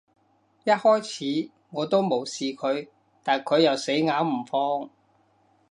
[0.63, 2.87] 一開始，我都無視佢，
[3.21, 4.89] 但佢又死咬唔放